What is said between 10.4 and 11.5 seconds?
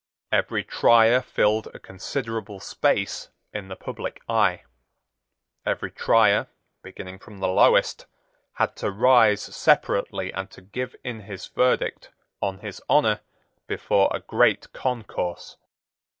to give in his